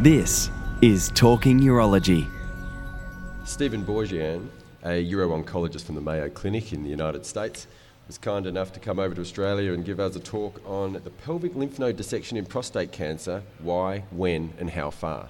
This 0.00 0.50
is 0.80 1.10
Talking 1.14 1.60
Urology. 1.60 2.26
Stephen 3.44 3.84
Boorjian, 3.84 4.48
a 4.82 5.06
uro-oncologist 5.06 5.82
from 5.82 5.94
the 5.94 6.00
Mayo 6.00 6.30
Clinic 6.30 6.72
in 6.72 6.82
the 6.82 6.88
United 6.88 7.26
States, 7.26 7.66
was 8.06 8.16
kind 8.16 8.46
enough 8.46 8.72
to 8.72 8.80
come 8.80 8.98
over 8.98 9.14
to 9.14 9.20
Australia 9.20 9.74
and 9.74 9.84
give 9.84 10.00
us 10.00 10.16
a 10.16 10.20
talk 10.20 10.62
on 10.64 10.94
the 10.94 11.10
pelvic 11.10 11.54
lymph 11.54 11.78
node 11.78 11.98
dissection 11.98 12.38
in 12.38 12.46
prostate 12.46 12.92
cancer, 12.92 13.42
why, 13.58 14.04
when, 14.10 14.54
and 14.58 14.70
how 14.70 14.88
far. 14.88 15.28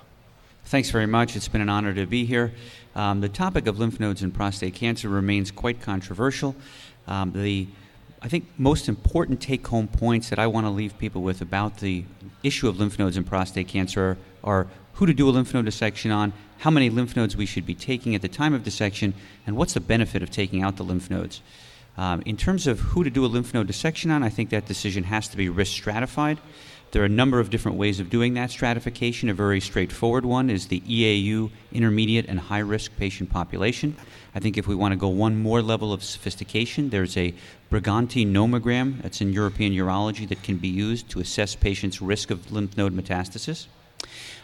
Thanks 0.67 0.91
very 0.91 1.07
much. 1.07 1.35
It's 1.35 1.49
been 1.49 1.63
an 1.63 1.69
honor 1.69 1.93
to 1.93 2.07
be 2.07 2.25
here. 2.25 2.53
Um, 2.95 3.23
the 3.23 3.29
topic 3.29 3.67
of 3.67 3.81
lymph 3.81 3.99
nodes 3.99 4.23
and 4.23 4.33
prostate 4.33 4.77
cancer 4.77 5.09
remains 5.09 5.51
quite 5.51 5.81
controversial. 5.81 6.55
Um, 7.09 7.33
the 7.33 7.67
I 8.23 8.29
think 8.29 8.45
most 8.59 8.89
important 8.89 9.41
take 9.41 9.67
home 9.67 9.89
points 9.89 10.29
that 10.29 10.39
I 10.39 10.47
want 10.47 10.67
to 10.67 10.71
leave 10.71 10.97
people 10.99 11.23
with 11.23 11.41
about 11.41 11.79
the 11.79 12.05
issue 12.43 12.69
of 12.69 12.79
lymph 12.79 12.99
nodes 12.99 13.17
and 13.17 13.27
prostate 13.27 13.69
cancer 13.69 14.03
are, 14.03 14.17
are 14.45 14.67
who 14.95 15.07
to 15.07 15.15
do 15.15 15.29
a 15.29 15.31
lymph 15.31 15.55
node 15.55 15.65
dissection 15.65 16.11
on, 16.11 16.33
how 16.59 16.71
many 16.71 16.91
lymph 16.91 17.17
nodes 17.17 17.37
we 17.37 17.47
should 17.47 17.65
be 17.65 17.75
taking 17.75 18.15
at 18.15 18.23
the 18.23 18.29
time 18.29 18.53
of 18.53 18.63
dissection, 18.63 19.15
and 19.47 19.57
what's 19.57 19.75
the 19.75 19.81
benefit 19.81 20.23
of 20.23 20.31
taking 20.31 20.63
out 20.63 20.77
the 20.77 20.83
lymph 20.83 21.11
nodes. 21.11 21.41
Um, 21.97 22.23
in 22.27 22.37
terms 22.37 22.67
of 22.67 22.81
who 22.81 23.05
to 23.05 23.11
do 23.11 23.25
a 23.25 23.27
lymph 23.27 23.53
node 23.55 23.67
dissection 23.67 24.11
on, 24.11 24.23
I 24.23 24.29
think 24.29 24.51
that 24.51 24.67
decision 24.67 25.05
has 25.05 25.29
to 25.29 25.37
be 25.37 25.49
risk 25.49 25.73
stratified. 25.73 26.39
There 26.93 27.03
are 27.03 27.07
a 27.07 27.09
number 27.09 27.39
of 27.39 27.51
different 27.51 27.79
ways 27.79 28.01
of 28.01 28.11
doing 28.11 28.35
that 28.35 28.51
stratification. 28.51 29.29
A 29.29 29.35
very 29.35 29.61
straightforward 29.61 30.27
one 30.27 30.51
is 30.51 30.67
the 30.67 30.81
EAU 30.81 31.53
intermediate 31.71 32.27
and 32.27 32.41
high 32.41 32.59
risk 32.59 32.97
patient 32.97 33.31
population. 33.31 33.97
I 34.35 34.41
think 34.41 34.59
if 34.59 34.67
we 34.67 34.75
want 34.75 34.91
to 34.91 34.97
go 34.97 35.07
one 35.07 35.41
more 35.41 35.63
level 35.63 35.93
of 35.93 36.03
sophistication, 36.03 36.91
there's 36.91 37.17
a 37.17 37.33
Briganti 37.71 38.27
nomogram 38.27 39.01
that's 39.03 39.21
in 39.21 39.33
European 39.33 39.73
urology 39.73 40.29
that 40.31 40.43
can 40.43 40.57
be 40.57 40.67
used 40.67 41.09
to 41.11 41.21
assess 41.21 41.55
patients' 41.55 42.03
risk 42.03 42.31
of 42.31 42.51
lymph 42.51 42.77
node 42.77 42.93
metastasis. 42.93 43.69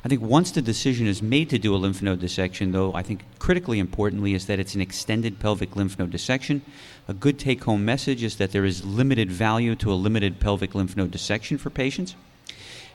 I 0.05 0.09
think 0.09 0.23
once 0.23 0.53
the 0.53 0.63
decision 0.63 1.09
is 1.09 1.21
made 1.21 1.51
to 1.51 1.59
do 1.59 1.75
a 1.75 1.79
lymph 1.79 2.01
node 2.01 2.21
dissection, 2.21 2.71
though, 2.71 2.95
I 2.95 3.03
think 3.03 3.25
critically 3.41 3.81
importantly 3.81 4.35
is 4.35 4.47
that 4.47 4.61
it's 4.61 4.77
an 4.77 4.81
extended 4.81 5.41
pelvic 5.41 5.75
lymph 5.75 5.99
node 5.99 6.11
dissection. 6.11 6.63
A 7.09 7.15
good 7.15 7.41
take 7.41 7.65
home 7.65 7.85
message 7.85 8.23
is 8.23 8.37
that 8.37 8.53
there 8.53 8.65
is 8.65 8.85
limited 8.85 9.33
value 9.33 9.75
to 9.77 9.93
a 9.93 9.95
limited 9.95 10.39
pelvic 10.39 10.77
lymph 10.77 10.97
node 10.97 11.11
dissection 11.11 11.59
for 11.59 11.71
patients. 11.71 12.15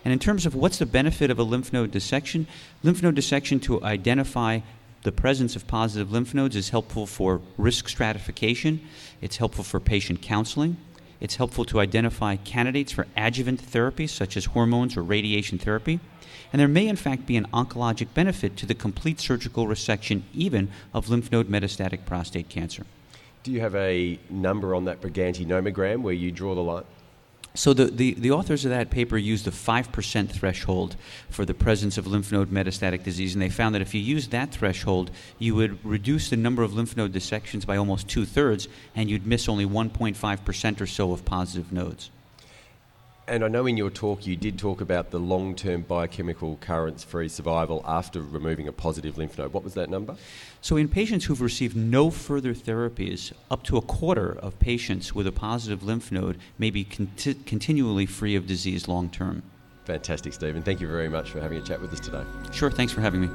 And 0.03 0.11
in 0.11 0.19
terms 0.19 0.45
of 0.45 0.55
what's 0.55 0.77
the 0.77 0.85
benefit 0.85 1.29
of 1.29 1.39
a 1.39 1.43
lymph 1.43 1.71
node 1.71 1.91
dissection, 1.91 2.47
lymph 2.83 3.03
node 3.03 3.15
dissection 3.15 3.59
to 3.61 3.83
identify 3.83 4.61
the 5.03 5.11
presence 5.11 5.55
of 5.55 5.67
positive 5.67 6.11
lymph 6.11 6.33
nodes 6.33 6.55
is 6.55 6.69
helpful 6.69 7.07
for 7.07 7.41
risk 7.57 7.89
stratification, 7.89 8.81
it's 9.19 9.37
helpful 9.37 9.63
for 9.63 9.79
patient 9.79 10.21
counseling, 10.21 10.77
it's 11.19 11.35
helpful 11.35 11.65
to 11.65 11.79
identify 11.79 12.35
candidates 12.35 12.91
for 12.91 13.07
adjuvant 13.15 13.61
therapies 13.63 14.09
such 14.09 14.37
as 14.37 14.45
hormones 14.45 14.97
or 14.97 15.03
radiation 15.03 15.57
therapy. 15.57 15.99
And 16.51 16.59
there 16.59 16.67
may, 16.67 16.87
in 16.87 16.95
fact, 16.95 17.25
be 17.25 17.37
an 17.37 17.47
oncologic 17.53 18.13
benefit 18.13 18.57
to 18.57 18.65
the 18.65 18.75
complete 18.75 19.19
surgical 19.19 19.67
resection, 19.67 20.23
even 20.33 20.69
of 20.93 21.09
lymph 21.09 21.31
node 21.31 21.47
metastatic 21.47 22.05
prostate 22.05 22.49
cancer. 22.49 22.85
Do 23.43 23.51
you 23.51 23.61
have 23.61 23.75
a 23.75 24.19
number 24.29 24.75
on 24.75 24.85
that 24.85 25.01
Briganti 25.01 25.45
nomogram 25.45 26.01
where 26.01 26.13
you 26.13 26.31
draw 26.31 26.53
the 26.53 26.61
line? 26.61 26.83
So 27.53 27.73
the, 27.73 27.85
the, 27.85 28.13
the, 28.13 28.31
authors 28.31 28.63
of 28.63 28.71
that 28.71 28.89
paper 28.89 29.17
used 29.17 29.43
the 29.43 29.51
5% 29.51 30.29
threshold 30.29 30.95
for 31.29 31.43
the 31.43 31.53
presence 31.53 31.97
of 31.97 32.07
lymph 32.07 32.31
node 32.31 32.49
metastatic 32.49 33.03
disease, 33.03 33.33
and 33.33 33.41
they 33.41 33.49
found 33.49 33.75
that 33.75 33.81
if 33.81 33.93
you 33.93 33.99
use 33.99 34.29
that 34.29 34.51
threshold, 34.51 35.11
you 35.37 35.55
would 35.55 35.83
reduce 35.85 36.29
the 36.29 36.37
number 36.37 36.63
of 36.63 36.73
lymph 36.73 36.95
node 36.95 37.11
dissections 37.11 37.65
by 37.65 37.75
almost 37.75 38.07
two 38.07 38.25
thirds, 38.25 38.69
and 38.95 39.09
you'd 39.09 39.27
miss 39.27 39.49
only 39.49 39.65
1.5% 39.65 40.81
or 40.81 40.87
so 40.87 41.11
of 41.11 41.25
positive 41.25 41.73
nodes. 41.73 42.09
And 43.31 43.45
I 43.45 43.47
know 43.47 43.65
in 43.65 43.77
your 43.77 43.89
talk 43.89 44.27
you 44.27 44.35
did 44.35 44.59
talk 44.59 44.81
about 44.81 45.11
the 45.11 45.17
long 45.17 45.55
term 45.55 45.83
biochemical 45.83 46.57
currents 46.57 47.05
free 47.05 47.29
survival 47.29 47.81
after 47.87 48.21
removing 48.21 48.67
a 48.67 48.73
positive 48.73 49.17
lymph 49.17 49.37
node. 49.37 49.53
What 49.53 49.63
was 49.63 49.73
that 49.75 49.89
number? 49.89 50.17
So, 50.59 50.75
in 50.75 50.89
patients 50.89 51.23
who've 51.23 51.39
received 51.39 51.73
no 51.73 52.09
further 52.09 52.53
therapies, 52.53 53.31
up 53.49 53.63
to 53.63 53.77
a 53.77 53.81
quarter 53.81 54.37
of 54.37 54.59
patients 54.59 55.15
with 55.15 55.27
a 55.27 55.31
positive 55.31 55.81
lymph 55.81 56.11
node 56.11 56.39
may 56.57 56.71
be 56.71 56.83
conti- 56.83 57.35
continually 57.45 58.05
free 58.05 58.35
of 58.35 58.47
disease 58.47 58.89
long 58.89 59.09
term. 59.09 59.43
Fantastic, 59.85 60.33
Stephen. 60.33 60.61
Thank 60.61 60.81
you 60.81 60.87
very 60.87 61.07
much 61.07 61.29
for 61.29 61.39
having 61.39 61.57
a 61.57 61.61
chat 61.61 61.79
with 61.79 61.93
us 61.93 62.01
today. 62.01 62.25
Sure, 62.51 62.69
thanks 62.69 62.91
for 62.91 62.99
having 62.99 63.21
me. 63.21 63.29